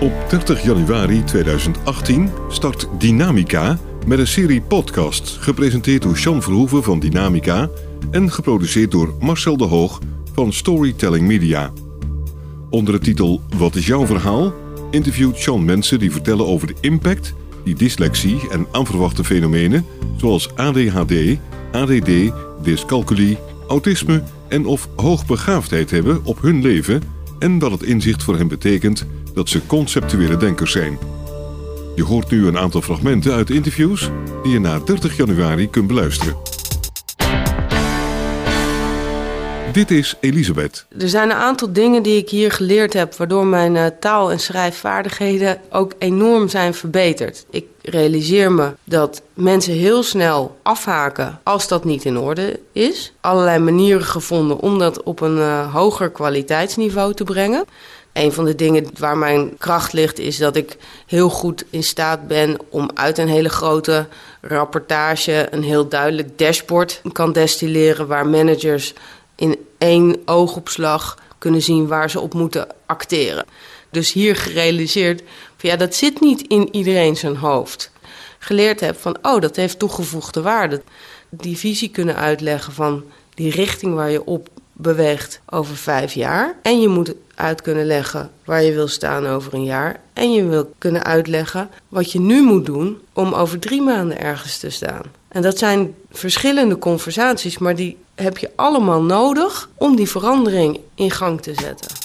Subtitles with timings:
[0.00, 6.98] Op 30 januari 2018 start Dynamica met een serie podcasts gepresenteerd door Sean Verhoeven van
[6.98, 7.70] Dynamica
[8.10, 9.98] en geproduceerd door Marcel de Hoog
[10.34, 11.72] van Storytelling Media.
[12.70, 14.52] Onder de titel Wat is jouw verhaal?
[14.90, 19.84] interviewt Sean mensen die vertellen over de impact die dyslexie en aanverwachte fenomenen
[20.16, 21.38] zoals ADHD,
[21.72, 22.10] ADD,
[22.62, 27.02] dyscalculie, autisme en of hoogbegaafdheid hebben op hun leven
[27.40, 30.98] en wat het inzicht voor hen betekent dat ze conceptuele denkers zijn.
[31.94, 34.10] Je hoort nu een aantal fragmenten uit interviews
[34.42, 36.36] die je na 30 januari kunt beluisteren.
[39.72, 40.86] Dit is Elisabeth.
[40.98, 44.40] Er zijn een aantal dingen die ik hier geleerd heb, waardoor mijn uh, taal- en
[44.40, 47.44] schrijfvaardigheden ook enorm zijn verbeterd.
[47.50, 53.12] Ik realiseer me dat mensen heel snel afhaken als dat niet in orde is.
[53.20, 57.64] Allerlei manieren gevonden om dat op een uh, hoger kwaliteitsniveau te brengen.
[58.12, 62.26] Een van de dingen waar mijn kracht ligt is dat ik heel goed in staat
[62.26, 64.06] ben om uit een hele grote
[64.40, 68.94] rapportage een heel duidelijk dashboard kan destilleren waar managers
[69.40, 73.44] in één oogopslag kunnen zien waar ze op moeten acteren.
[73.90, 75.22] Dus hier gerealiseerd
[75.56, 77.90] van ja, dat zit niet in iedereen zijn hoofd.
[78.38, 80.82] Geleerd heb van oh, dat heeft toegevoegde waarde.
[81.28, 86.54] Die visie kunnen uitleggen van die richting waar je op beweegt over vijf jaar.
[86.62, 90.00] En je moet uit kunnen leggen waar je wil staan over een jaar.
[90.12, 94.58] En je wil kunnen uitleggen wat je nu moet doen om over drie maanden ergens
[94.58, 95.02] te staan.
[95.30, 101.10] En dat zijn verschillende conversaties, maar die heb je allemaal nodig om die verandering in
[101.10, 101.99] gang te zetten.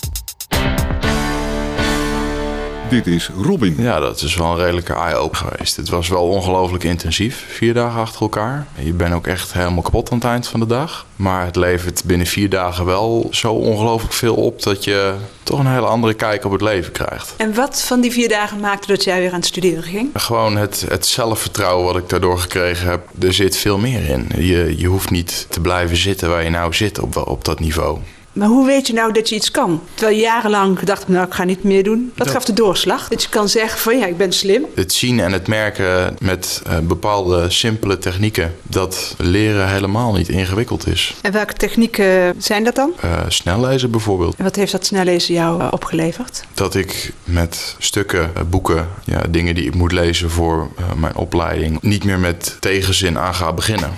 [2.95, 3.75] Dit is Robin.
[3.77, 5.75] Ja, dat is wel een redelijke eye-opener geweest.
[5.75, 8.67] Het was wel ongelooflijk intensief, vier dagen achter elkaar.
[8.79, 11.05] Je bent ook echt helemaal kapot aan het eind van de dag.
[11.15, 15.67] Maar het levert binnen vier dagen wel zo ongelooflijk veel op dat je toch een
[15.67, 17.33] hele andere kijk op het leven krijgt.
[17.37, 20.09] En wat van die vier dagen maakte dat jij weer aan het studeren ging?
[20.13, 23.07] Gewoon het, het zelfvertrouwen wat ik daardoor gekregen heb.
[23.19, 24.29] Er zit veel meer in.
[24.37, 27.99] Je, je hoeft niet te blijven zitten waar je nou zit op, op dat niveau.
[28.35, 29.81] Maar hoe weet je nou dat je iets kan?
[29.93, 32.11] Terwijl je jarenlang gedacht hebt, nou ik ga niet meer doen.
[32.15, 33.07] Wat gaf de doorslag?
[33.07, 34.65] Dat je kan zeggen van ja, ik ben slim.
[34.73, 38.55] Het zien en het merken met uh, bepaalde simpele technieken.
[38.61, 41.13] Dat leren helemaal niet ingewikkeld is.
[41.21, 42.93] En welke technieken zijn dat dan?
[43.05, 44.35] Uh, snellezen bijvoorbeeld.
[44.37, 46.43] En wat heeft dat snellezen jou uh, opgeleverd?
[46.53, 51.81] Dat ik met stukken, boeken, ja, dingen die ik moet lezen voor mijn opleiding...
[51.81, 53.89] niet meer met tegenzin aan ga beginnen.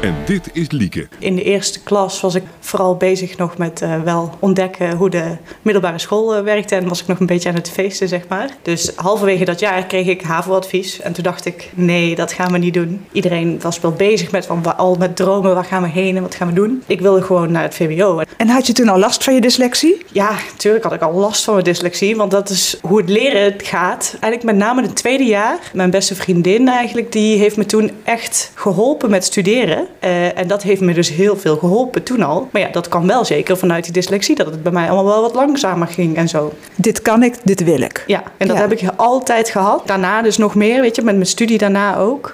[0.00, 1.08] En dit is Lieke.
[1.18, 5.36] In de eerste klas was ik vooral bezig nog met uh, wel ontdekken hoe de
[5.62, 6.74] middelbare school uh, werkte.
[6.74, 8.50] En was ik nog een beetje aan het feesten, zeg maar.
[8.62, 11.00] Dus halverwege dat jaar kreeg ik HAVO-advies.
[11.00, 13.04] En toen dacht ik, nee, dat gaan we niet doen.
[13.12, 16.34] Iedereen was wel bezig met, van, al met dromen, waar gaan we heen en wat
[16.34, 16.82] gaan we doen.
[16.86, 18.20] Ik wilde gewoon naar het VWO.
[18.36, 20.04] En had je toen al last van je dyslexie?
[20.12, 22.16] Ja, natuurlijk had ik al last van mijn dyslexie.
[22.16, 24.16] Want dat is hoe het leren gaat.
[24.20, 25.58] Eigenlijk met name het tweede jaar.
[25.72, 29.86] Mijn beste vriendin eigenlijk, die heeft me toen echt geholpen met studeren.
[30.04, 32.48] Uh, en dat heeft me dus heel veel geholpen toen al.
[32.58, 35.22] Maar ja, dat kan wel zeker vanuit die dyslexie, dat het bij mij allemaal wel
[35.22, 36.52] wat langzamer ging en zo.
[36.74, 38.04] Dit kan ik, dit wil ik.
[38.06, 38.62] Ja, en dat ja.
[38.62, 39.86] heb ik altijd gehad.
[39.86, 42.30] Daarna dus nog meer, weet je, met mijn studie daarna ook.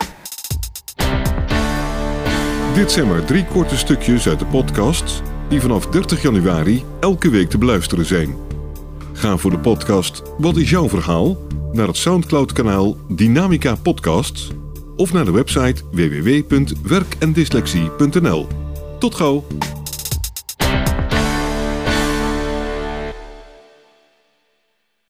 [2.74, 7.50] Dit zijn maar drie korte stukjes uit de podcast die vanaf 30 januari elke week
[7.50, 8.34] te beluisteren zijn.
[9.12, 11.36] Ga voor de podcast Wat is jouw verhaal?
[11.72, 14.50] naar het Soundcloud-kanaal Dynamica Podcasts
[14.96, 18.46] of naar de website www.werkendyslexie.nl.
[18.98, 19.44] Tot gauw!